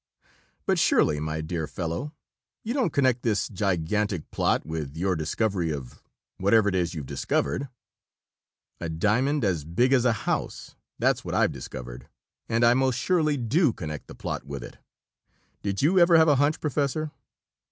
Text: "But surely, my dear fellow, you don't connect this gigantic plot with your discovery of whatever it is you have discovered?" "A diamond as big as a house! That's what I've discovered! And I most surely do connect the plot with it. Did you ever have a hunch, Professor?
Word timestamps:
"But 0.65 0.79
surely, 0.79 1.19
my 1.19 1.41
dear 1.41 1.67
fellow, 1.67 2.11
you 2.63 2.73
don't 2.73 2.89
connect 2.91 3.21
this 3.21 3.47
gigantic 3.47 4.31
plot 4.31 4.65
with 4.65 4.97
your 4.97 5.15
discovery 5.15 5.69
of 5.71 6.01
whatever 6.37 6.69
it 6.69 6.73
is 6.73 6.95
you 6.95 7.01
have 7.01 7.05
discovered?" 7.05 7.69
"A 8.79 8.89
diamond 8.89 9.45
as 9.45 9.63
big 9.63 9.93
as 9.93 10.03
a 10.05 10.25
house! 10.25 10.73
That's 10.97 11.23
what 11.23 11.35
I've 11.35 11.51
discovered! 11.51 12.07
And 12.49 12.63
I 12.65 12.73
most 12.73 12.97
surely 12.97 13.37
do 13.37 13.73
connect 13.73 14.07
the 14.07 14.15
plot 14.15 14.43
with 14.43 14.63
it. 14.63 14.79
Did 15.61 15.83
you 15.83 15.99
ever 15.99 16.17
have 16.17 16.27
a 16.27 16.37
hunch, 16.37 16.59
Professor? 16.59 17.11